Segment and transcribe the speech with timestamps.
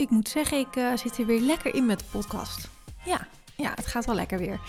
[0.00, 2.68] ik moet zeggen, ik uh, zit er weer lekker in met de podcast.
[3.04, 3.26] Ja,
[3.56, 4.60] ja, het gaat wel lekker weer.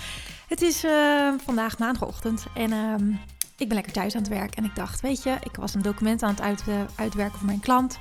[0.48, 3.18] Het is uh, vandaag maandagochtend en uh,
[3.58, 4.56] ik ben lekker thuis aan het werk.
[4.56, 7.48] En ik dacht, weet je, ik was een document aan het uit, uh, uitwerken voor
[7.48, 8.00] mijn klant.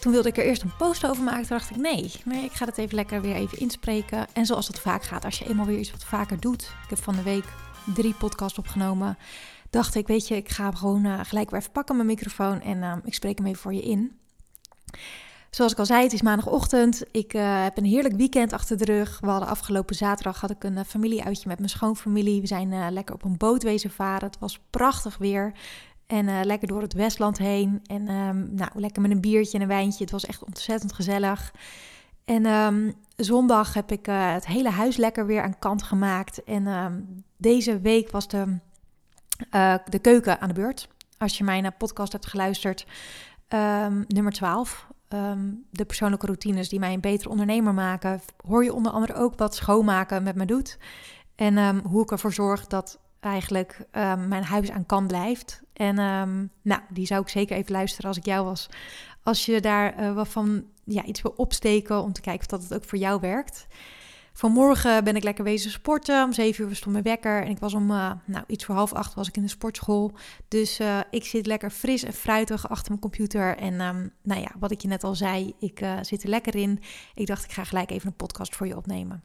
[0.00, 1.46] Toen wilde ik er eerst een post over maken.
[1.46, 4.26] Toen dacht ik, nee, nee, ik ga het even lekker weer even inspreken.
[4.32, 6.62] En zoals het vaak gaat, als je eenmaal weer iets wat vaker doet.
[6.62, 7.44] Ik heb van de week
[7.94, 9.18] drie podcasts opgenomen.
[9.70, 13.14] Dacht ik, weet je, ik ga gewoon gelijk weer even pakken mijn microfoon en ik
[13.14, 14.18] spreek hem even voor je in.
[15.56, 17.02] Zoals ik al zei, het is maandagochtend.
[17.10, 19.18] Ik uh, heb een heerlijk weekend achter de rug.
[19.20, 22.40] We hadden afgelopen zaterdag had ik een uh, familieuitje met mijn schoonfamilie.
[22.40, 24.26] We zijn uh, lekker op een boot wezen varen.
[24.26, 25.52] Het was prachtig weer.
[26.06, 27.80] En lekker door het Westland heen.
[27.86, 30.02] En um, nou, lekker met een biertje en een wijntje.
[30.02, 31.52] Het was echt ontzettend gezellig.
[32.24, 36.44] En um, zondag heb ik het hele huis lekker weer aan kant gemaakt.
[36.44, 38.58] En um, deze week was de,
[39.88, 40.88] de keuken aan de beurt.
[41.18, 42.86] Als je mijn podcast hebt geluisterd,
[44.08, 48.92] nummer 12 um, de persoonlijke routines die mij een betere ondernemer maken, hoor je onder
[48.92, 50.78] andere ook wat schoonmaken met me doet.
[51.34, 55.62] En um, hoe ik ervoor zorg dat eigenlijk um, mijn huis aan kant blijft.
[55.72, 55.94] En
[56.62, 58.68] nou, die zou ik zeker even luisteren als ik jou was.
[59.22, 62.62] Als je daar uh, wat van ja, iets wil opsteken om te kijken of dat
[62.62, 63.66] het ook voor jou werkt.
[64.36, 66.24] Vanmorgen ben ik lekker wezen sporten.
[66.24, 67.42] Om zeven uur stond mijn wekker.
[67.42, 70.12] En ik was om uh, nou, iets voor half acht was ik in de sportschool.
[70.48, 73.56] Dus uh, ik zit lekker fris en fruitig achter mijn computer.
[73.56, 76.56] En um, nou ja, wat ik je net al zei, ik uh, zit er lekker
[76.56, 76.80] in.
[77.14, 79.22] Ik dacht, ik ga gelijk even een podcast voor je opnemen.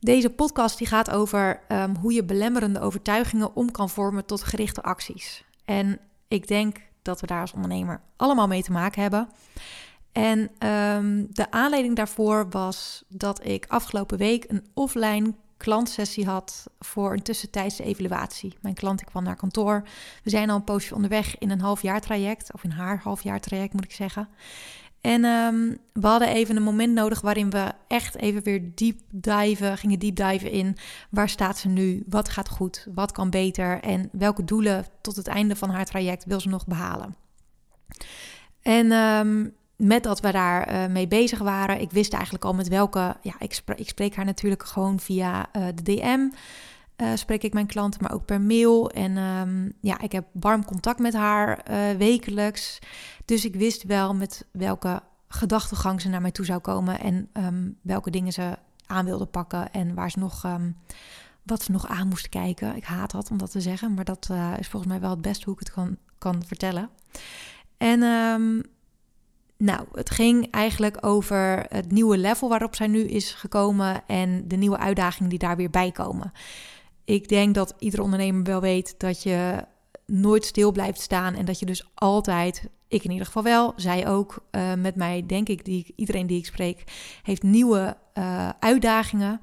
[0.00, 4.82] Deze podcast die gaat over um, hoe je belemmerende overtuigingen om kan vormen tot gerichte
[4.82, 5.44] acties.
[5.64, 9.28] En ik denk dat we daar als ondernemer allemaal mee te maken hebben.
[10.14, 17.12] En um, de aanleiding daarvoor was dat ik afgelopen week een offline klantsessie had voor
[17.12, 18.56] een tussentijdse evaluatie.
[18.60, 19.82] Mijn klant kwam naar kantoor.
[20.22, 23.92] We zijn al een poosje onderweg in een halfjaartraject, of in haar halfjaartraject moet ik
[23.92, 24.28] zeggen.
[25.00, 29.78] En um, we hadden even een moment nodig waarin we echt even weer diep diven,
[29.78, 30.76] gingen diep diven in
[31.10, 35.26] waar staat ze nu, wat gaat goed, wat kan beter en welke doelen tot het
[35.26, 37.16] einde van haar traject wil ze nog behalen.
[38.62, 42.68] En um, met dat we daar uh, mee bezig waren, ik wist eigenlijk al met
[42.68, 43.16] welke.
[43.22, 46.28] Ja, ik, spreek, ik haar natuurlijk gewoon via uh, de DM.
[46.96, 48.90] Eh, spreek ik mijn klanten, maar ook per mail.
[48.90, 51.62] En um, ja, ik heb warm contact met haar
[51.98, 52.78] wekelijks.
[53.24, 57.00] Dus ik wist wel met welke gedachtegang ze naar mij toe zou komen.
[57.00, 59.72] En um, welke dingen ze aan wilde pakken.
[59.72, 60.44] En waar ze nog.
[60.44, 60.76] Um,
[61.42, 62.76] wat ze nog aan moest kijken.
[62.76, 65.44] Ik haat dat om dat te zeggen, maar dat is volgens mij wel het beste
[65.44, 66.90] hoe ik het kan, kan vertellen.
[67.76, 68.02] En
[69.56, 74.56] nou, het ging eigenlijk over het nieuwe level waarop zij nu is gekomen en de
[74.56, 76.32] nieuwe uitdagingen die daar weer bij komen.
[77.04, 79.64] Ik denk dat ieder ondernemer wel weet dat je
[80.06, 84.08] nooit stil blijft staan en dat je dus altijd, ik in ieder geval wel, zij
[84.08, 86.84] ook uh, met mij, denk ik, die, iedereen die ik spreek,
[87.22, 89.40] heeft nieuwe uh, uitdagingen,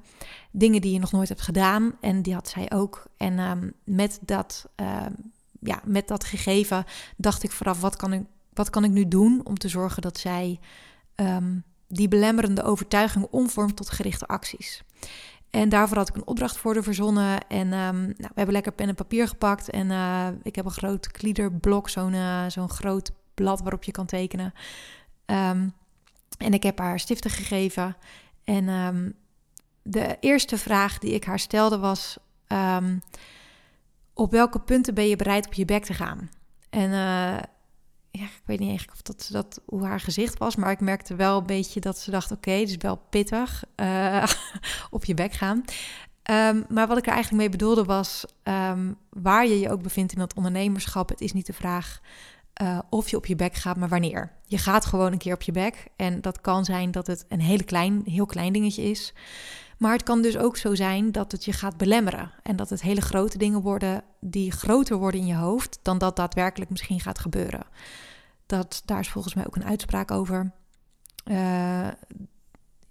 [0.50, 3.06] dingen die je nog nooit hebt gedaan en die had zij ook.
[3.16, 5.06] En um, met dat, uh,
[5.60, 6.84] ja, met dat gegeven
[7.16, 8.22] dacht ik vooraf, wat kan ik
[8.54, 10.60] wat kan ik nu doen om te zorgen dat zij
[11.16, 14.82] um, die belemmerende overtuiging omvormt tot gerichte acties?
[15.50, 17.48] En daarvoor had ik een opdracht voor verzonnen.
[17.48, 19.70] En um, nou, we hebben lekker pen en papier gepakt.
[19.70, 24.06] En uh, ik heb een groot kliederblok, zo'n uh, zo'n groot blad waarop je kan
[24.06, 24.52] tekenen.
[25.26, 25.72] Um,
[26.38, 27.96] en ik heb haar stiften gegeven.
[28.44, 29.14] En
[29.82, 32.18] de eerste vraag die ik haar stelde was:
[34.14, 36.30] op welke punten ben je bereid op je bek te gaan?
[36.70, 37.38] En uh,
[38.12, 41.14] ja, ik weet niet eigenlijk of dat, dat hoe haar gezicht was, maar ik merkte
[41.14, 44.24] wel een beetje dat ze dacht: oké, okay, dit is wel pittig uh,
[44.90, 45.64] op je bek gaan.
[46.30, 50.12] Um, maar wat ik er eigenlijk mee bedoelde was: um, waar je je ook bevindt
[50.12, 52.00] in dat ondernemerschap, het is niet de vraag
[52.62, 54.32] uh, of je op je bek gaat, maar wanneer.
[54.44, 55.86] Je gaat gewoon een keer op je bek.
[55.96, 59.14] En dat kan zijn dat het een hele klein, heel klein dingetje is.
[59.82, 62.30] Maar het kan dus ook zo zijn dat het je gaat belemmeren.
[62.42, 66.16] En dat het hele grote dingen worden die groter worden in je hoofd dan dat
[66.16, 67.66] daadwerkelijk misschien gaat gebeuren.
[68.46, 70.52] Dat, daar is volgens mij ook een uitspraak over.
[71.24, 71.88] Uh,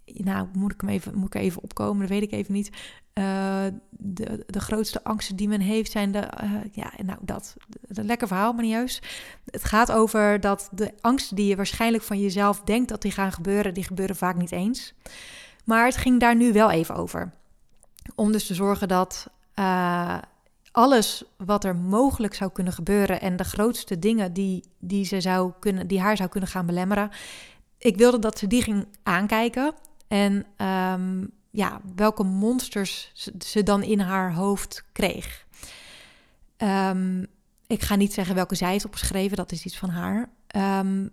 [0.06, 2.00] nou, moet ik hem even, moet ik even opkomen?
[2.00, 2.70] Dat weet ik even niet.
[3.14, 7.56] Uh, de, de grootste angsten die men heeft zijn de, uh, ja, nou dat,
[7.88, 9.02] een lekker verhaal, maar niet.
[9.46, 13.32] Het gaat over dat de angsten die je waarschijnlijk van jezelf denkt dat die gaan
[13.32, 14.94] gebeuren, die gebeuren vaak niet eens.
[15.64, 17.34] Maar het ging daar nu wel even over.
[18.16, 20.18] Om dus te zorgen dat uh,
[20.72, 25.52] alles wat er mogelijk zou kunnen gebeuren en de grootste dingen die, die, ze zou
[25.60, 27.10] kunnen, die haar zou kunnen gaan belemmeren.
[27.78, 29.74] Ik wilde dat ze die ging aankijken
[30.08, 35.46] en um, ja, welke monsters ze dan in haar hoofd kreeg.
[36.58, 37.28] Um,
[37.68, 40.30] ik ga niet zeggen welke zij heeft opgeschreven, dat is iets van haar.
[40.80, 41.12] Um,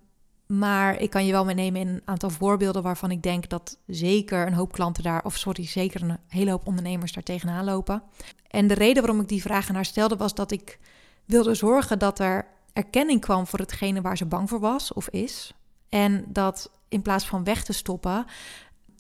[0.49, 4.47] Maar ik kan je wel meenemen in een aantal voorbeelden waarvan ik denk dat zeker
[4.47, 8.03] een hoop klanten daar, of sorry, zeker een hele hoop ondernemers daar tegenaan lopen.
[8.50, 10.79] En de reden waarom ik die vragen naar stelde was dat ik
[11.25, 15.55] wilde zorgen dat er erkenning kwam voor hetgene waar ze bang voor was of is.
[15.89, 18.25] En dat in plaats van weg te stoppen,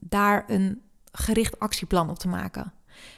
[0.00, 2.72] daar een gericht actieplan op te maken.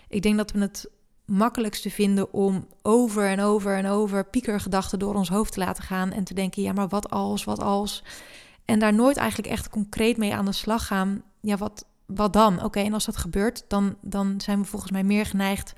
[0.09, 0.89] Ik denk dat we het
[1.31, 6.13] makkelijkste vinden om over en over en over piekergedachten door ons hoofd te laten gaan
[6.13, 8.05] en te denken, ja, maar wat als, wat als?
[8.65, 11.23] En daar nooit eigenlijk echt concreet mee aan de slag gaan.
[11.41, 12.63] Ja, wat, wat dan?
[12.63, 15.73] Oké, en als dat gebeurt, dan, dan zijn we volgens mij meer geneigd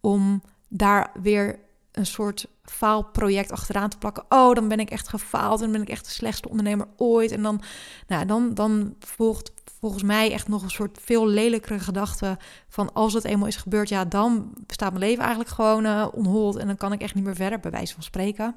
[0.00, 1.58] om daar weer
[1.92, 4.24] een soort faalproject achteraan te plakken.
[4.28, 7.30] Oh, dan ben ik echt gefaald en ben ik echt de slechtste ondernemer ooit.
[7.30, 7.62] En dan,
[8.06, 9.52] nou, dan, dan volgt
[9.82, 12.38] volgens mij echt nog een soort veel lelijkere gedachte
[12.68, 16.56] van als het eenmaal is gebeurd, ja, dan bestaat mijn leven eigenlijk gewoon uh, onhold
[16.56, 18.56] en dan kan ik echt niet meer verder, bij wijze van spreken.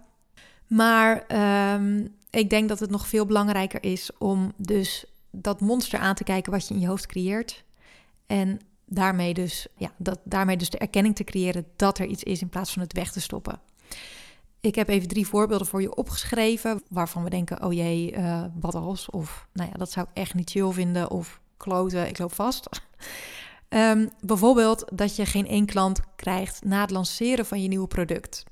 [0.68, 6.16] Maar ehm, ik denk dat het nog veel belangrijker is om dus dat monster aan
[6.16, 7.64] te kijken wat je in je hoofd creëert.
[8.28, 12.42] En daarmee dus, ja, dat, daarmee dus de erkenning te creëren dat er iets is
[12.42, 13.60] in plaats van het weg te stoppen.
[14.66, 18.76] Ik heb even drie voorbeelden voor je opgeschreven waarvan we denken, oh jee, uh, wat
[18.76, 19.10] als?
[19.10, 22.70] Of nou ja, dat zou ik echt niet chill vinden of kloten, ik loop vast.
[23.70, 28.44] um, bijvoorbeeld dat je geen één klant krijgt na het lanceren van je nieuwe product.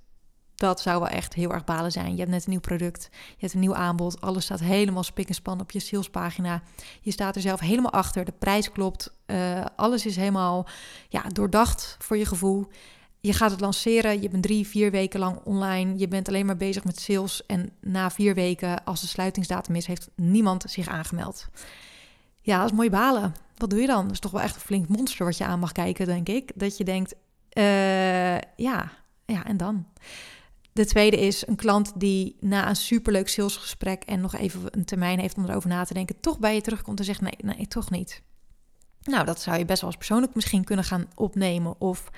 [0.56, 2.12] Dat zou wel echt heel erg balen zijn.
[2.12, 5.28] Je hebt net een nieuw product, je hebt een nieuw aanbod, alles staat helemaal spik
[5.28, 6.62] en span op je salespagina.
[7.02, 10.68] Je staat er zelf helemaal achter, de prijs klopt, uh, alles is helemaal
[11.10, 12.68] ja, doordacht voor je gevoel
[13.26, 16.58] je gaat het lanceren, je bent drie, vier weken lang online, je bent alleen maar
[16.58, 21.48] bezig met sales en na vier weken, als de sluitingsdatum is, heeft niemand zich aangemeld.
[22.42, 23.36] Ja, dat is mooi balen.
[23.58, 24.04] Wat doe je dan?
[24.04, 26.52] Dat is toch wel echt een flink monster wat je aan mag kijken, denk ik.
[26.56, 27.14] Dat je denkt,
[27.54, 28.92] uh, ja,
[29.26, 29.86] ja, en dan?
[30.72, 35.20] De tweede is een klant die na een superleuk salesgesprek en nog even een termijn
[35.20, 37.90] heeft om erover na te denken, toch bij je terugkomt en zegt nee, nee, toch
[37.90, 38.22] niet.
[39.04, 42.12] Nou, dat zou je best wel eens persoonlijk misschien kunnen gaan opnemen of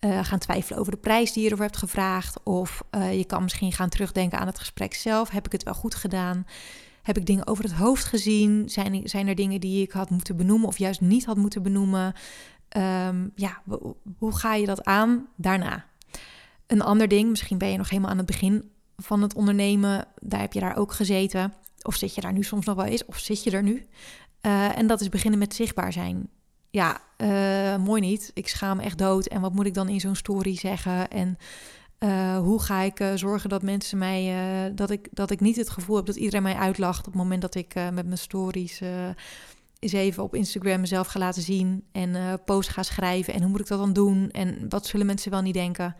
[0.00, 2.42] uh, gaan twijfelen over de prijs die je ervoor hebt gevraagd.
[2.42, 5.30] Of uh, je kan misschien gaan terugdenken aan het gesprek zelf.
[5.30, 6.46] Heb ik het wel goed gedaan?
[7.02, 8.68] Heb ik dingen over het hoofd gezien?
[8.68, 12.14] Zijn, zijn er dingen die ik had moeten benoemen of juist niet had moeten benoemen?
[12.76, 13.62] Um, ja,
[14.18, 15.86] hoe ga je dat aan daarna?
[16.66, 20.06] Een ander ding, misschien ben je nog helemaal aan het begin van het ondernemen.
[20.20, 21.54] Daar heb je daar ook gezeten.
[21.82, 23.04] Of zit je daar nu soms nog wel eens?
[23.04, 23.86] Of zit je er nu?
[24.46, 26.28] Uh, en dat is beginnen met zichtbaar zijn
[26.70, 28.30] ja, uh, mooi niet.
[28.34, 29.26] Ik schaam me echt dood.
[29.26, 31.10] En wat moet ik dan in zo'n story zeggen?
[31.10, 31.38] En
[31.98, 34.34] uh, hoe ga ik uh, zorgen dat mensen mij,
[34.74, 37.42] dat, ik, dat ik niet het gevoel heb dat iedereen mij uitlacht op het moment
[37.42, 38.80] dat ik met mijn stories
[39.78, 43.34] eens even op Instagram mezelf ga laten zien en post ga schrijven.
[43.34, 44.30] En hoe moet ik dat dan doen?
[44.30, 45.96] En wat zullen mensen wel niet denken?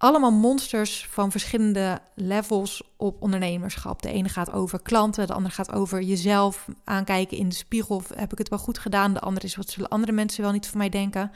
[0.00, 4.02] Allemaal monsters van verschillende levels op ondernemerschap.
[4.02, 8.02] De ene gaat over klanten, de andere gaat over jezelf aankijken in de spiegel.
[8.14, 9.12] Heb ik het wel goed gedaan?
[9.12, 11.32] De andere is wat zullen andere mensen wel niet van mij denken?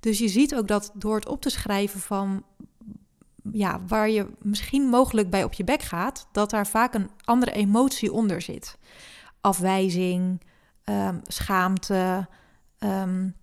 [0.00, 2.44] Dus je ziet ook dat door het op te schrijven van
[3.52, 7.52] ja, waar je misschien mogelijk bij op je bek gaat, dat daar vaak een andere
[7.52, 8.78] emotie onder zit.
[9.40, 10.40] Afwijzing,
[10.84, 12.28] um, schaamte.
[12.78, 13.34] Um,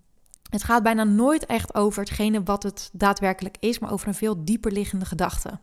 [0.50, 4.44] het gaat bijna nooit echt over hetgene wat het daadwerkelijk is, maar over een veel
[4.44, 5.58] dieper liggende gedachte.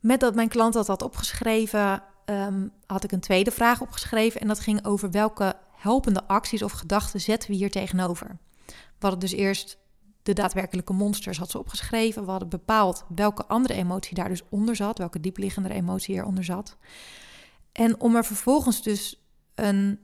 [0.00, 4.40] Met dat mijn klant dat had opgeschreven, um, had ik een tweede vraag opgeschreven.
[4.40, 8.38] En dat ging over welke helpende acties of gedachten zetten we hier tegenover.
[8.66, 9.78] We hadden dus eerst
[10.22, 12.24] de daadwerkelijke monsters had ze opgeschreven.
[12.24, 16.76] We hadden bepaald welke andere emotie daar dus onder zat, welke diepliggende emotie eronder zat.
[17.72, 19.22] En om er vervolgens dus
[19.54, 19.98] een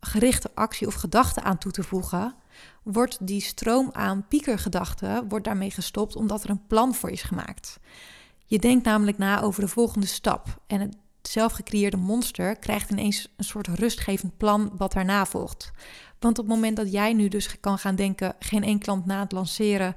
[0.00, 2.34] gerichte actie of gedachte aan toe te voegen,
[2.82, 7.78] wordt die stroom aan piekergedachten wordt daarmee gestopt omdat er een plan voor is gemaakt.
[8.44, 13.44] Je denkt namelijk na over de volgende stap en het zelfgecreëerde monster krijgt ineens een
[13.44, 15.70] soort rustgevend plan wat daarna volgt.
[16.18, 19.20] Want op het moment dat jij nu dus kan gaan denken, geen één klant na
[19.20, 19.94] het lanceren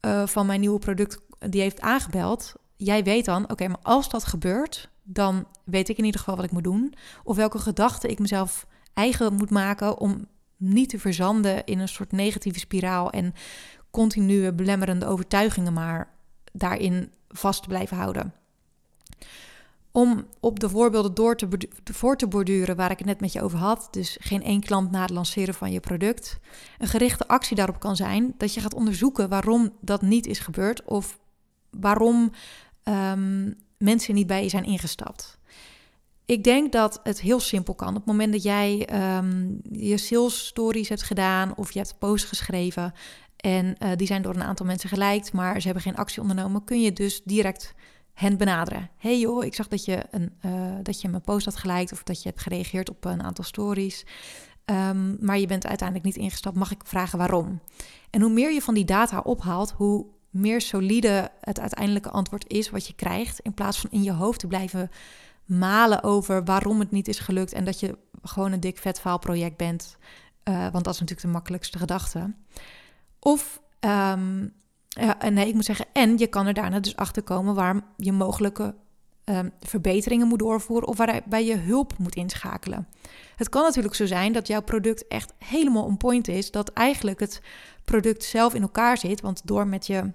[0.00, 4.24] uh, van mijn nieuwe product die heeft aangebeld, jij weet dan, oké, maar als dat
[4.24, 6.94] gebeurt, dan weet ik in ieder geval wat ik moet doen.
[7.24, 10.26] Of welke gedachten ik mezelf eigen moet maken om
[10.60, 13.34] niet te verzanden in een soort negatieve spiraal en
[13.90, 16.08] continue belemmerende overtuigingen maar
[16.52, 18.34] daarin vast te blijven houden.
[19.92, 21.48] Om op de voorbeelden door te,
[21.84, 24.90] voor te borduren waar ik het net met je over had, dus geen één klant
[24.90, 26.38] na het lanceren van je product,
[26.78, 30.84] een gerichte actie daarop kan zijn dat je gaat onderzoeken waarom dat niet is gebeurd
[30.84, 31.18] of
[31.70, 32.30] waarom
[32.84, 35.38] um, mensen niet bij je zijn ingestapt.
[36.30, 37.88] Ik denk dat het heel simpel kan.
[37.88, 42.28] Op het moment dat jij um, je sales stories hebt gedaan of je hebt posts
[42.28, 42.92] geschreven
[43.36, 46.64] en uh, die zijn door een aantal mensen geliked, maar ze hebben geen actie ondernomen,
[46.64, 47.74] kun je dus direct
[48.14, 48.90] hen benaderen.
[48.96, 52.02] hey joh, ik zag dat je, een, uh, dat je mijn post had geliked of
[52.02, 54.04] dat je hebt gereageerd op een aantal stories.
[54.64, 56.56] Um, maar je bent uiteindelijk niet ingestapt.
[56.56, 57.60] Mag ik vragen waarom?
[58.10, 62.70] En hoe meer je van die data ophaalt, hoe meer solide het uiteindelijke antwoord is
[62.70, 63.40] wat je krijgt.
[63.40, 64.90] In plaats van in je hoofd te blijven
[65.50, 67.52] malen over waarom het niet is gelukt.
[67.52, 69.96] En dat je gewoon een dik vet faalproject bent.
[70.44, 72.34] Uh, want dat is natuurlijk de makkelijkste gedachte.
[73.18, 74.52] Of um,
[74.88, 78.12] ja, nee, ik moet zeggen, en je kan er daarna dus achter komen waar je
[78.12, 78.74] mogelijke
[79.24, 82.88] um, verbeteringen moet doorvoeren of waarbij je hulp moet inschakelen.
[83.36, 87.20] Het kan natuurlijk zo zijn dat jouw product echt helemaal on point is, dat eigenlijk
[87.20, 87.42] het
[87.84, 90.12] product zelf in elkaar zit, want door met je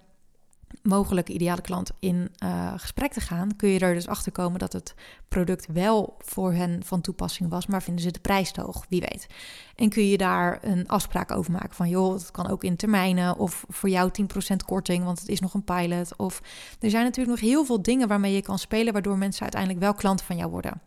[0.82, 4.74] mogelijke ideale klant in uh, gesprek te gaan, kun je er dus achter komen dat
[4.74, 4.94] het
[5.28, 9.00] product wel voor hen van toepassing was, maar vinden ze de prijs te hoog, wie
[9.00, 9.28] weet.
[9.76, 13.38] En kun je daar een afspraak over maken van, joh, het kan ook in termijnen
[13.38, 14.10] of voor jou
[14.54, 16.16] 10% korting, want het is nog een pilot.
[16.18, 16.42] Of
[16.80, 19.94] er zijn natuurlijk nog heel veel dingen waarmee je kan spelen, waardoor mensen uiteindelijk wel
[19.94, 20.82] klant van jou worden.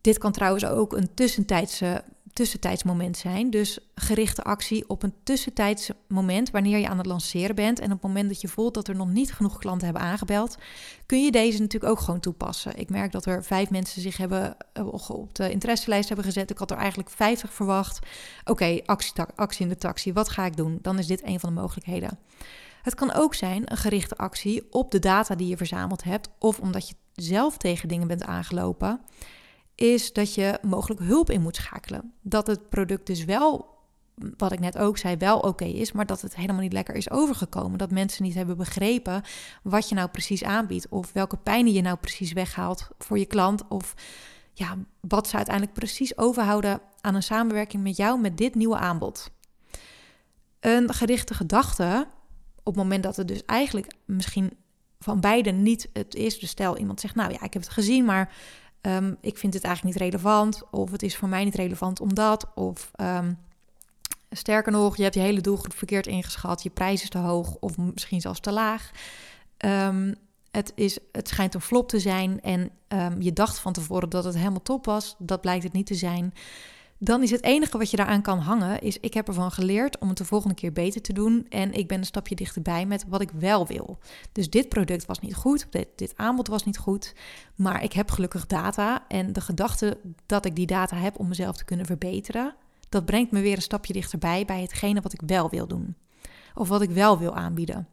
[0.00, 2.04] Dit kan trouwens ook een tussentijdse
[2.36, 3.50] tussentijdsmoment zijn.
[3.50, 7.78] Dus gerichte actie op een tussentijds moment wanneer je aan het lanceren bent.
[7.78, 10.56] En op het moment dat je voelt dat er nog niet genoeg klanten hebben aangebeld,
[11.06, 12.76] kun je deze natuurlijk ook gewoon toepassen.
[12.76, 16.50] Ik merk dat er vijf mensen zich hebben eh, op de interesselijst hebben gezet.
[16.50, 17.98] Ik had er eigenlijk 50 verwacht.
[18.44, 20.12] Oké, actie, actie in de taxi.
[20.12, 20.78] Wat ga ik doen?
[20.82, 22.18] Dan is dit een van de mogelijkheden.
[22.82, 26.58] Het kan ook zijn een gerichte actie op de data die je verzameld hebt, of
[26.58, 29.00] omdat je zelf tegen dingen bent aangelopen
[29.76, 32.12] is dat je mogelijk hulp in moet schakelen.
[32.22, 33.74] Dat het product dus wel,
[34.36, 37.10] wat ik net ook zei, wel oké is, maar dat het helemaal niet lekker is
[37.10, 37.78] overgekomen.
[37.78, 39.22] Dat mensen niet hebben begrepen
[39.62, 43.68] wat je nou precies aanbiedt of welke pijnen je nou precies weghaalt voor je klant
[43.68, 43.94] of
[44.52, 49.30] ja, wat ze uiteindelijk precies overhouden aan een samenwerking met jou met dit nieuwe aanbod.
[50.60, 52.08] Een gerichte gedachte,
[52.58, 54.56] op het moment dat het dus eigenlijk misschien
[54.98, 56.38] van beide niet het is.
[56.38, 58.34] Dus stel iemand zegt, nou ja, ik heb het gezien, maar
[58.80, 60.62] Ehm, ik vind het eigenlijk niet relevant.
[60.70, 62.46] Of het is voor mij niet relevant omdat.
[62.54, 63.32] Of ehm,
[64.30, 66.62] sterker nog, je hebt je hele doelgroep verkeerd ingeschat.
[66.62, 68.90] Je prijs is te hoog of misschien zelfs te laag.
[69.64, 70.14] Um,
[70.50, 72.70] het, is, het schijnt een flop te zijn en
[73.18, 75.14] je dacht van tevoren dat het helemaal top was.
[75.18, 76.34] Dat blijkt het niet te zijn
[76.98, 80.08] dan is het enige wat je daaraan kan hangen, is ik heb ervan geleerd om
[80.08, 83.20] het de volgende keer beter te doen en ik ben een stapje dichterbij met wat
[83.20, 83.98] ik wel wil.
[84.32, 87.14] Dus dit product was niet goed, dit, dit aanbod was niet goed,
[87.54, 91.56] maar ik heb gelukkig data en de gedachte dat ik die data heb om mezelf
[91.56, 92.54] te kunnen verbeteren,
[92.88, 95.96] dat brengt me weer een stapje dichterbij bij hetgene wat ik wel wil doen
[96.54, 97.88] of wat ik wel wil aanbieden.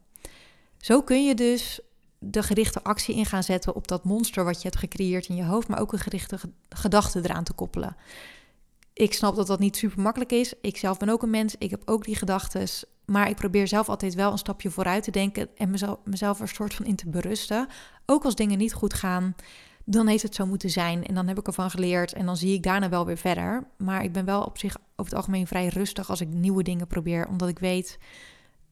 [0.78, 1.80] Zo kun je dus
[2.20, 5.44] de gerichte actie in gaan zetten op dat monster wat je hebt gecreëerd in je
[5.44, 7.96] hoofd, maar ook een gerichte gedachte eraan te koppelen.
[8.94, 10.54] Ik snap dat dat niet super makkelijk is.
[10.62, 11.56] Ik zelf ben ook een mens.
[11.58, 12.68] Ik heb ook die gedachten.
[13.06, 16.48] Maar ik probeer zelf altijd wel een stapje vooruit te denken en mezelf, mezelf er
[16.48, 17.68] soort van in te berusten.
[18.06, 19.36] Ook als dingen niet goed gaan,
[19.86, 21.06] dan heeft het zo moeten zijn.
[21.06, 23.68] En dan heb ik ervan geleerd en dan zie ik daarna wel weer verder.
[23.78, 26.88] Maar ik ben wel op zich over het algemeen vrij rustig als ik nieuwe dingen
[26.88, 27.28] probeer.
[27.28, 27.98] Omdat ik weet,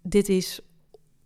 [0.02, 0.60] dit is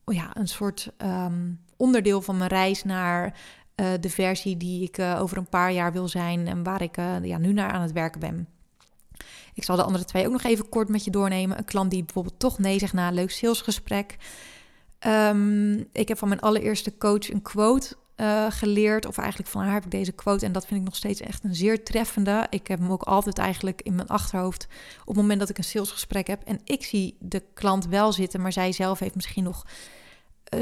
[0.06, 3.40] ja, een soort ehm, onderdeel van mijn reis naar
[3.76, 6.48] uh, de versie die ik uh, over een paar jaar wil zijn.
[6.48, 8.48] En waar ik uh, ja, nu naar aan het werken ben.
[9.54, 11.58] Ik zal de andere twee ook nog even kort met je doornemen.
[11.58, 14.18] Een klant die bijvoorbeeld toch nee zegt na een leuk salesgesprek.
[15.08, 19.06] Um, ik heb van mijn allereerste coach een quote uh, geleerd.
[19.06, 20.46] Of eigenlijk van haar heb ik deze quote.
[20.46, 22.48] En dat vind ik nog steeds echt een zeer treffende.
[22.50, 24.68] Ik heb hem ook altijd eigenlijk in mijn achterhoofd.
[25.02, 26.44] Op het moment dat ik een salesgesprek heb.
[26.44, 28.42] En ik zie de klant wel zitten.
[28.42, 29.72] Maar zij zelf heeft misschien nog eh,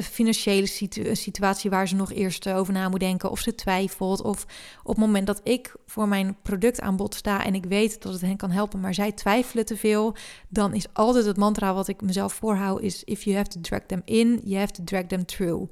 [0.02, 4.22] financiële situ situatie waar ze nog eerst eh, over na moet denken of ze twijfelt.
[4.22, 4.46] Of
[4.84, 8.38] op het moment dat ik voor mijn productaanbod sta en ik weet dat het hen
[8.38, 10.16] kan helpen, maar zij twijfelen te veel,
[10.50, 13.82] dan is altijd het mantra wat ik mezelf voorhoud is if you have to drag
[13.88, 15.72] them in, you have to drag them through.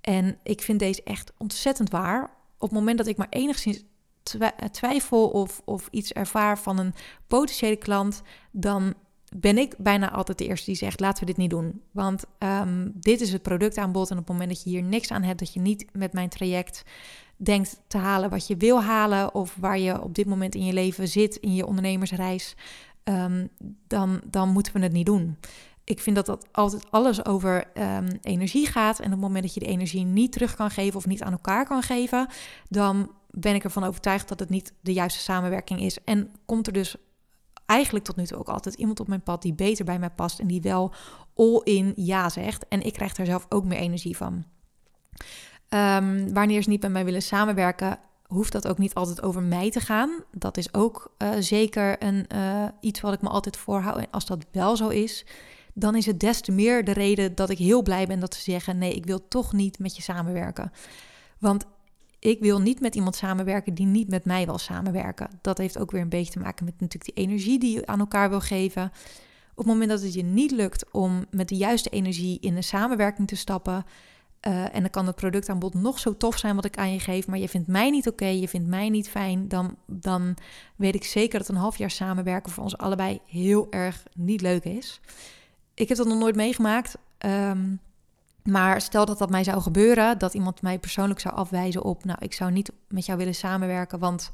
[0.00, 2.22] En ik vind deze echt ontzettend waar.
[2.58, 3.84] Op het moment dat ik maar enigszins
[4.70, 6.94] twijfel of, of iets ervaar van een
[7.26, 8.94] potentiële klant, dan
[9.36, 11.82] ben ik bijna altijd de eerste die zegt: laten we dit niet doen.
[11.90, 14.10] Want um, dit is het productaanbod.
[14.10, 16.28] En op het moment dat je hier niks aan hebt, dat je niet met mijn
[16.28, 16.82] traject
[17.36, 20.72] denkt te halen wat je wil halen, of waar je op dit moment in je
[20.72, 22.54] leven zit, in je ondernemersreis,
[23.04, 23.48] um,
[23.86, 25.36] dan, dan moeten we het niet doen.
[25.84, 28.98] Ik vind dat dat altijd alles over um, energie gaat.
[28.98, 31.32] En op het moment dat je de energie niet terug kan geven of niet aan
[31.32, 32.26] elkaar kan geven,
[32.68, 35.98] dan ben ik ervan overtuigd dat het niet de juiste samenwerking is.
[36.04, 36.96] En komt er dus
[37.70, 40.38] eigenlijk tot nu toe ook altijd iemand op mijn pad die beter bij mij past
[40.38, 40.92] en die wel
[41.34, 42.68] all in ja zegt.
[42.68, 44.44] En ik krijg daar zelf ook meer energie van.
[45.68, 49.70] Um, wanneer ze niet met mij willen samenwerken, hoeft dat ook niet altijd over mij
[49.70, 50.10] te gaan.
[50.32, 53.96] Dat is ook uh, zeker een, uh, iets wat ik me altijd voorhoud.
[53.96, 55.26] En als dat wel zo is,
[55.74, 58.50] dan is het des te meer de reden dat ik heel blij ben dat ze
[58.50, 60.72] zeggen: nee, ik wil toch niet met je samenwerken.
[61.38, 61.66] Want
[62.20, 65.28] ik wil niet met iemand samenwerken die niet met mij wil samenwerken.
[65.40, 68.00] Dat heeft ook weer een beetje te maken met natuurlijk die energie die je aan
[68.00, 68.92] elkaar wil geven.
[69.50, 72.62] Op het moment dat het je niet lukt om met de juiste energie in een
[72.62, 73.84] samenwerking te stappen,
[74.48, 77.26] uh, en dan kan het productaanbod nog zo tof zijn wat ik aan je geef,
[77.26, 80.34] maar je vindt mij niet oké, je vindt mij niet fijn, dan, dan
[80.76, 84.64] weet ik zeker dat een half jaar samenwerken voor ons allebei heel erg niet leuk
[84.64, 85.00] is.
[85.74, 86.98] Ik heb dat nog nooit meegemaakt.
[87.18, 87.80] Um,
[88.44, 92.18] maar stel dat dat mij zou gebeuren, dat iemand mij persoonlijk zou afwijzen op, nou,
[92.20, 94.30] ik zou niet met jou willen samenwerken, want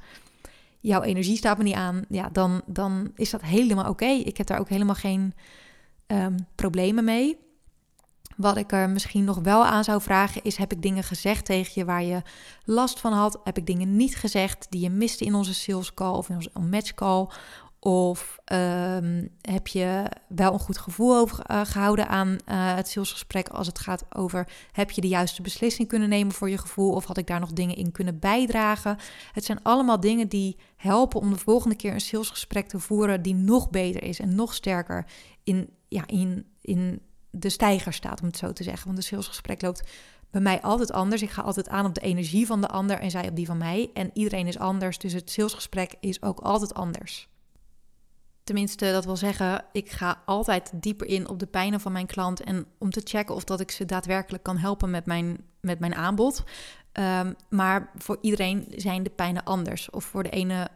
[0.80, 4.06] jouw energie staat me niet aan, ja, dan, dan is dat helemaal oké.
[4.06, 5.34] Ik heb daar ook helemaal geen
[6.06, 7.44] um, problemen mee.
[8.36, 11.72] Wat ik er misschien nog wel aan zou vragen is: heb ik dingen gezegd tegen
[11.74, 12.22] je waar je
[12.64, 13.40] last van had?
[13.44, 16.50] Heb ik dingen niet gezegd die je miste in onze sales call of in onze
[16.70, 17.26] match call?
[17.80, 23.48] Of um, heb je wel een goed gevoel over, uh, gehouden aan uh, het salesgesprek
[23.48, 27.04] als het gaat over heb je de juiste beslissing kunnen nemen voor je gevoel of
[27.04, 28.98] had ik daar nog dingen in kunnen bijdragen?
[29.32, 33.34] Het zijn allemaal dingen die helpen om de volgende keer een salesgesprek te voeren die
[33.34, 35.06] nog beter is en nog sterker
[35.44, 38.86] in, ja, in, in de stijger staat, om het zo te zeggen.
[38.86, 39.90] Want een salesgesprek loopt
[40.30, 41.22] bij mij altijd anders.
[41.22, 43.58] Ik ga altijd aan op de energie van de ander en zij op die van
[43.58, 43.90] mij.
[43.94, 47.28] En iedereen is anders, dus het salesgesprek is ook altijd anders.
[48.46, 52.40] Tenminste, dat wil zeggen, ik ga altijd dieper in op de pijnen van mijn klant
[52.40, 55.94] en om te checken of dat ik ze daadwerkelijk kan helpen met mijn, met mijn
[55.94, 56.44] aanbod.
[56.92, 59.90] Um, maar voor iedereen zijn de pijnen anders.
[59.90, 60.68] Of voor de ene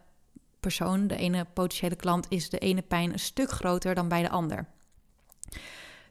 [0.60, 4.30] persoon, de ene potentiële klant, is de ene pijn een stuk groter dan bij de
[4.30, 4.66] ander.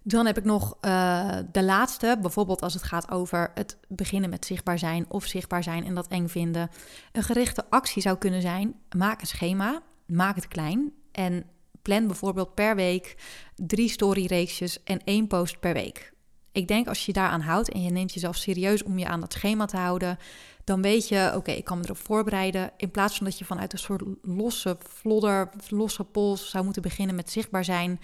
[0.04, 4.46] Dan heb ik nog uh, de laatste, bijvoorbeeld als het gaat over het beginnen met
[4.46, 6.70] zichtbaar zijn of zichtbaar zijn en dat eng vinden.
[7.12, 11.46] Een gerichte actie zou kunnen zijn: maak een schema, maak het klein en
[11.82, 13.16] plan bijvoorbeeld per week
[13.56, 16.14] drie storyreeksjes en één post per week.
[16.52, 19.34] Ik denk als je daaraan houdt en je neemt jezelf serieus om je aan dat
[19.34, 20.18] schema te houden,
[20.64, 22.72] dan weet je, oké, ik kan me erop voorbereiden.
[22.78, 27.16] In plaats van dat je vanuit een soort losse vlodder, losse pols zou moeten beginnen
[27.16, 28.00] met zichtbaar zijn,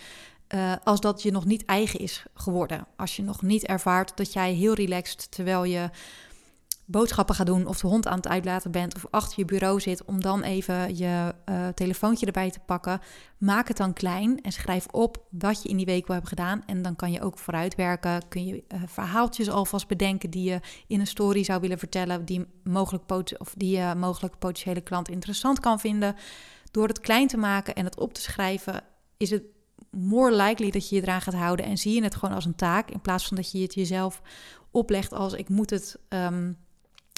[0.56, 2.88] uh, als dat je nog niet eigen is geworden.
[2.96, 5.90] Als je nog niet ervaart dat jij heel relaxed terwijl je
[6.86, 10.06] boodschappen gaat doen of de hond aan het uitlaten bent of achter je bureau zit
[10.06, 13.00] om dan even je uh, telefoontje erbij te pakken.
[13.38, 16.64] Maak het dan klein en schrijf op wat je in die week wil hebben gedaan.
[16.66, 18.28] En dan kan je ook vooruitwerken.
[18.28, 22.46] Kun je uh, verhaaltjes alvast bedenken die je in een story zou willen vertellen, die
[22.64, 26.16] mogelijk, of die je mogelijk potentiële klant interessant kan vinden.
[26.72, 28.84] Door het klein te maken en het op te schrijven,
[29.18, 29.44] is het
[29.92, 32.56] more likely dat je je eraan gaat houden en zie je het gewoon als een
[32.56, 34.22] taak in plaats van dat je het jezelf
[34.72, 36.58] oplegt als ik moet het, um,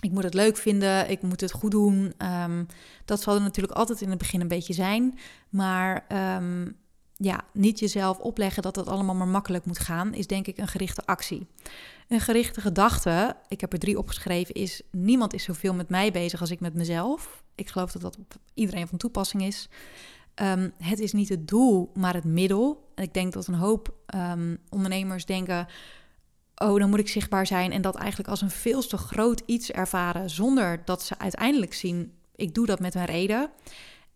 [0.03, 2.13] ik moet het leuk vinden, ik moet het goed doen.
[2.17, 2.65] Um,
[3.05, 6.05] dat zal er natuurlijk altijd in het begin een beetje zijn, maar
[6.37, 6.75] um,
[7.15, 10.67] ja, niet jezelf opleggen dat het allemaal maar makkelijk moet gaan, is denk ik een
[10.67, 11.47] gerichte actie.
[12.07, 16.41] Een gerichte gedachte, ik heb er drie opgeschreven, is niemand is zoveel met mij bezig
[16.41, 17.43] als ik met mezelf.
[17.55, 19.69] Ik geloof dat dat op iedereen van toepassing is.
[20.41, 22.91] Um, het is niet het doel, maar het middel.
[22.95, 23.93] En ik denk dat een hoop
[24.69, 25.67] ondernemers denken:
[26.57, 27.71] oh, dan moet ik zichtbaar zijn.
[27.71, 32.13] En dat eigenlijk als een veel te groot iets ervaren, zonder dat ze uiteindelijk zien:
[32.35, 33.49] ik doe dat met een reden.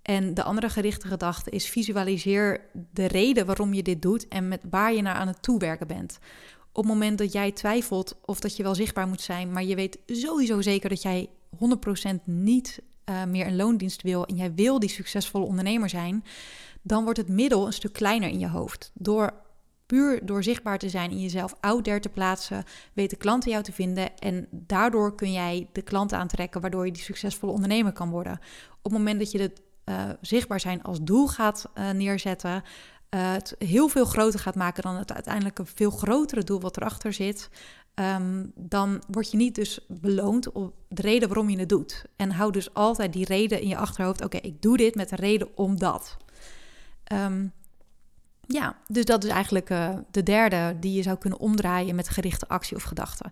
[0.01, 2.61] En de andere gerichte gedachte is: visualiseer
[2.93, 6.19] de reden waarom je dit doet en met waar je naar aan het toewerken bent.
[6.73, 9.75] Op het moment dat jij twijfelt of dat je wel zichtbaar moet zijn, maar je
[9.75, 11.57] weet sowieso zeker dat jij 100%
[12.23, 16.23] niet uh, meer een loondienst wil en jij wil die succesvolle ondernemer zijn,
[16.81, 18.91] dan wordt het middel een stuk kleiner in je hoofd.
[18.93, 19.33] Door
[19.91, 23.71] puur door zichtbaar te zijn in jezelf out there te plaatsen, weten klanten jou te
[23.71, 28.39] vinden en daardoor kun jij de klanten aantrekken waardoor je die succesvolle ondernemer kan worden.
[28.81, 32.61] Op het moment dat je het uh, zichtbaar zijn als doel gaat uh, neerzetten, uh,
[33.31, 37.13] het heel veel groter gaat maken dan het uiteindelijk een veel grotere doel wat erachter
[37.13, 37.49] zit,
[37.95, 42.05] um, dan word je niet dus beloond op de reden waarom je het doet.
[42.15, 44.23] En hou dus altijd die reden in je achterhoofd.
[44.23, 46.17] Oké, ik doe dit met een reden omdat.
[47.13, 47.53] Um,
[48.51, 52.47] ja, dus dat is eigenlijk uh, de derde die je zou kunnen omdraaien met gerichte
[52.47, 53.25] actie of gedachte.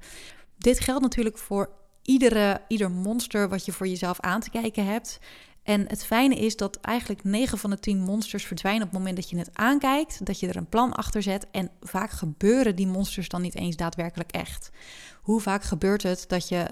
[0.58, 1.70] Dit geldt natuurlijk voor
[2.02, 5.20] iedere, ieder monster wat je voor jezelf aan te kijken hebt.
[5.64, 9.16] En het fijne is dat eigenlijk 9 van de 10 monsters verdwijnen op het moment
[9.16, 11.48] dat je het aankijkt, dat je er een plan achter zet.
[11.52, 14.70] En vaak gebeuren die monsters dan niet eens daadwerkelijk echt.
[15.22, 16.66] Hoe vaak gebeurt het dat je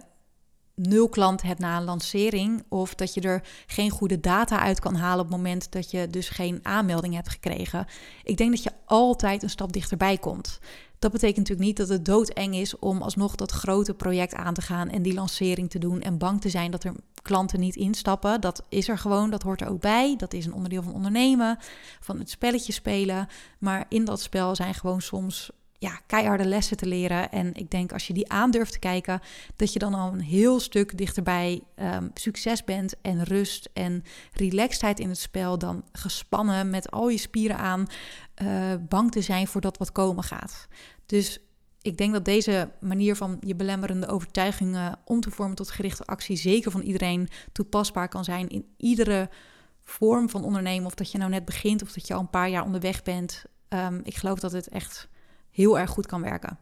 [0.81, 4.95] nul klant hebt na een lancering of dat je er geen goede data uit kan
[4.95, 7.85] halen op het moment dat je dus geen aanmelding hebt gekregen.
[8.23, 10.59] Ik denk dat je altijd een stap dichterbij komt.
[10.99, 14.61] Dat betekent natuurlijk niet dat het doodeng is om alsnog dat grote project aan te
[14.61, 18.41] gaan en die lancering te doen en bang te zijn dat er klanten niet instappen.
[18.41, 20.15] Dat is er gewoon, dat hoort er ook bij.
[20.17, 21.57] Dat is een onderdeel van ondernemen,
[21.99, 23.27] van het spelletje spelen.
[23.59, 27.31] Maar in dat spel zijn gewoon soms ja, keiharde lessen te leren.
[27.31, 29.21] En ik denk als je die aan durft te kijken,
[29.55, 34.99] dat je dan al een heel stuk dichterbij um, succes bent en rust en relaxedheid
[34.99, 37.87] in het spel dan gespannen met al je spieren aan,
[38.41, 40.67] uh, bang te zijn voor dat wat komen gaat.
[41.05, 41.39] Dus
[41.81, 46.35] ik denk dat deze manier van je belemmerende overtuigingen om te vormen tot gerichte actie
[46.35, 49.29] zeker van iedereen toepasbaar kan zijn in iedere
[49.83, 50.85] vorm van ondernemen.
[50.85, 53.43] Of dat je nou net begint of dat je al een paar jaar onderweg bent.
[53.69, 55.07] Um, ik geloof dat het echt
[55.57, 56.57] heel erg goed kan werken.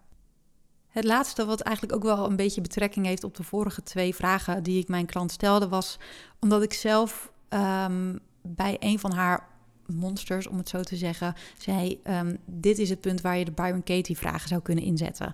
[0.87, 4.63] Het laatste, wat eigenlijk ook wel een beetje betrekking heeft op de vorige twee vragen
[4.63, 5.99] die ik mijn klant stelde, was
[6.39, 9.47] omdat ik zelf um, bij een van haar
[9.85, 13.51] monsters, om het zo te zeggen, zei: um, Dit is het punt waar je de
[13.51, 15.33] Byron Katie vragen zou kunnen inzetten.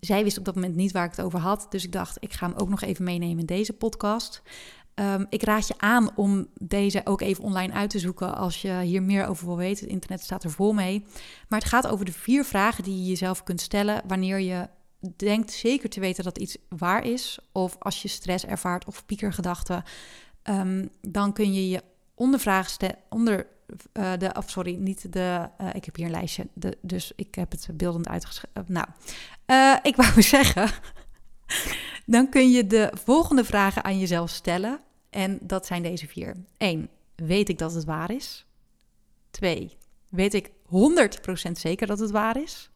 [0.00, 2.32] Zij wist op dat moment niet waar ik het over had, dus ik dacht: ik
[2.32, 4.42] ga hem ook nog even meenemen in deze podcast.
[4.94, 8.80] Um, ik raad je aan om deze ook even online uit te zoeken als je
[8.80, 9.84] hier meer over wil weten.
[9.84, 11.04] Het internet staat er vol mee.
[11.48, 14.68] Maar het gaat over de vier vragen die je jezelf kunt stellen wanneer je
[15.16, 17.38] denkt zeker te weten dat iets waar is.
[17.52, 19.82] Of als je stress ervaart of piekergedachten.
[20.44, 21.82] Um, dan kun je je
[22.14, 22.96] ondervraag stellen.
[23.08, 23.46] Onder
[23.92, 25.48] uh, de, sorry, niet de.
[25.60, 26.46] Uh, ik heb hier een lijstje,
[26.80, 28.64] dus ik heb het beeldend uitgeschreven.
[28.66, 28.86] nou,
[29.46, 30.70] uh, ik wou zeggen.
[32.06, 34.80] dan kun je de volgende vragen aan jezelf stellen.
[35.10, 36.36] En dat zijn deze vier.
[36.56, 36.88] 1.
[37.14, 38.46] Weet ik dat het waar is?
[39.30, 39.76] 2.
[40.08, 40.50] Weet ik
[41.48, 42.70] 100% zeker dat het waar is?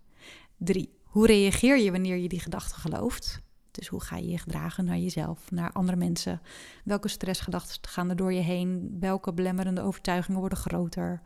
[0.56, 0.92] 3.
[1.04, 3.42] Hoe reageer je wanneer je die gedachte gelooft?
[3.70, 6.40] Dus hoe ga je je gedragen naar jezelf, naar andere mensen?
[6.84, 8.96] Welke stressgedachten gaan er door je heen?
[9.00, 11.22] Welke belemmerende overtuigingen worden groter?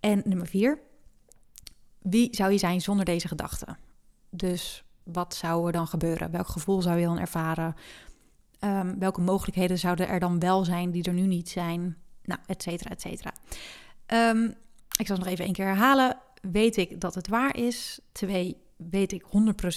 [0.00, 0.78] En nummer 4.
[1.98, 3.78] Wie zou je zijn zonder deze gedachten?
[4.30, 6.30] Dus wat zou er dan gebeuren?
[6.30, 7.74] Welk gevoel zou je dan ervaren?
[8.60, 11.96] Um, welke mogelijkheden zouden er dan wel zijn die er nu niet zijn?
[12.22, 13.32] Nou, et cetera, et cetera.
[14.06, 14.54] Um,
[14.98, 16.16] ik zal het nog even één keer herhalen.
[16.42, 18.00] Weet ik dat het waar is?
[18.12, 19.22] Twee, weet ik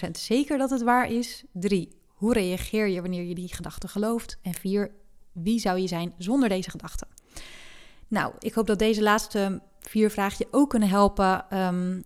[0.07, 1.43] 100% zeker dat het waar is?
[1.53, 4.37] Drie, hoe reageer je wanneer je die gedachte gelooft?
[4.41, 4.91] En vier,
[5.31, 7.07] wie zou je zijn zonder deze gedachten?
[8.07, 12.03] Nou, ik hoop dat deze laatste vier vragen je ook kunnen helpen um,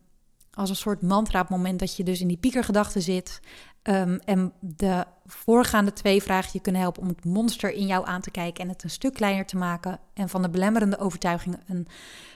[0.56, 3.40] als een soort mantra op het moment dat je dus in die piekergedachten zit.
[3.84, 8.22] Um, en de voorgaande twee vragen je kunnen helpen om het monster in jou aan
[8.22, 10.00] te kijken en het een stuk kleiner te maken.
[10.14, 11.88] En van de belemmerende overtuigingen een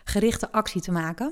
[0.04, 1.28] gerichte actie te maken.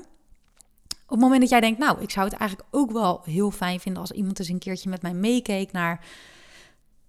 [0.90, 3.80] Op het moment dat jij denkt, nou, ik zou het eigenlijk ook wel heel fijn
[3.80, 6.06] vinden als iemand eens een keertje met mij meekeek naar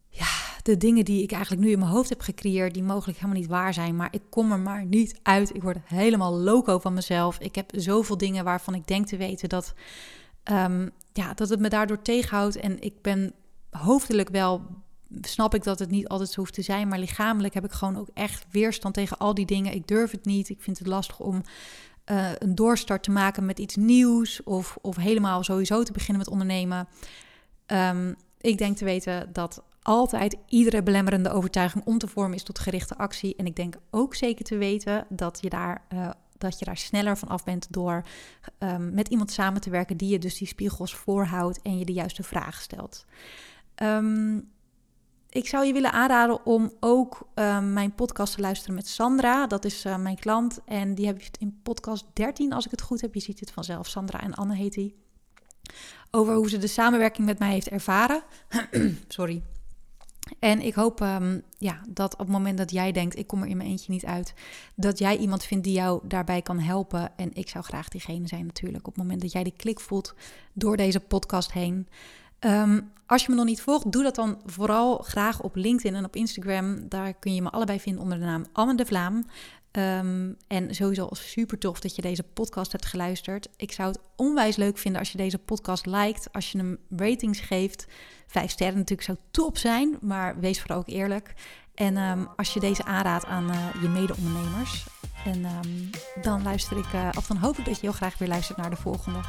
[0.10, 0.28] ja,
[0.64, 3.50] de dingen die ik eigenlijk nu in mijn hoofd heb gecreëerd, die mogelijk helemaal niet
[3.50, 3.96] waar zijn.
[3.96, 5.56] Maar ik kom er maar niet uit.
[5.56, 7.40] Ik word helemaal loco van mezelf.
[7.40, 9.74] Ik heb zoveel dingen waarvan ik denk te weten dat
[10.52, 12.56] um, ja, dat het me daardoor tegenhoudt.
[12.56, 13.34] En ik ben
[13.70, 14.62] hoofdelijk wel,
[15.22, 17.98] snap ik dat het niet altijd zo hoeft te zijn, maar lichamelijk heb ik gewoon
[17.98, 19.74] ook echt weerstand tegen al die dingen.
[19.74, 20.50] Ik durf het niet.
[20.50, 21.44] Ik vind het lastig om
[22.06, 26.30] uh, een doorstart te maken met iets nieuws of, of helemaal sowieso te beginnen met
[26.30, 26.88] ondernemen.
[27.68, 32.60] Um, ik denk te weten dat altijd iedere belemmerende overtuiging om te vormen is tot
[32.60, 33.36] gerichte actie.
[33.36, 37.18] En ik denk ook zeker te weten dat je daar uh, dat je daar sneller
[37.18, 38.04] van af bent door
[38.60, 41.94] um, met iemand samen te werken die je dus die spiegels voorhoudt en je de
[41.94, 43.06] juiste vragen stelt.
[43.84, 44.52] Um,
[45.30, 49.48] ik zou je willen aanraden om ook um, mijn podcast te luisteren met Sandra.
[49.48, 52.82] Dat is uh, mijn klant en die heb je in podcast 13, als ik het
[52.82, 53.14] goed heb.
[53.14, 53.88] Je ziet het vanzelf.
[53.88, 54.96] Sandra en Anne heet die.
[56.12, 58.24] Over hoe ze de samenwerking met mij heeft ervaren.
[59.08, 59.44] Sorry.
[60.40, 63.48] En ik hoop um, ja, dat op het moment dat jij denkt, ik kom er
[63.48, 64.34] in mijn eentje niet uit,
[64.76, 67.18] dat jij iemand vindt die jou daarbij kan helpen.
[67.18, 68.88] En ik zou graag diegene zijn natuurlijk.
[68.88, 70.16] Op het moment dat jij die klik voelt
[70.54, 71.88] door deze podcast heen.
[72.40, 76.06] Um, als je me nog niet volgt, doe dat dan vooral graag op LinkedIn en
[76.06, 76.90] op Instagram.
[76.90, 79.26] Daar kun je me allebei vinden onder de naam Anne de Vlaam.
[79.72, 83.48] Um, en sowieso super tof dat je deze podcast hebt geluisterd.
[83.56, 87.40] Ik zou het onwijs leuk vinden als je deze podcast liked, als je hem ratings
[87.40, 87.88] geeft.
[88.28, 91.34] Vijf sterren natuurlijk zou top zijn, maar wees vooral ook eerlijk.
[91.74, 94.86] En um, als je deze aanraadt aan uh, je mede-ondernemers.
[95.26, 95.90] En um,
[96.22, 98.70] dan luister ik, uh, of dan hoop ik dat je heel graag weer luistert naar
[98.70, 99.20] de volgende.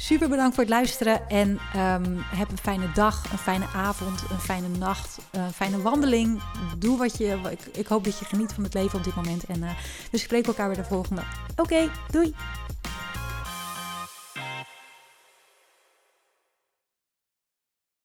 [0.00, 4.38] Super bedankt voor het luisteren en um, heb een fijne dag, een fijne avond, een
[4.38, 6.42] fijne nacht, een fijne wandeling.
[6.78, 9.44] Doe wat je, ik, ik hoop dat je geniet van het leven op dit moment
[9.44, 9.70] en uh,
[10.10, 11.22] we spreken elkaar weer de volgende.
[11.56, 12.34] Oké, doei!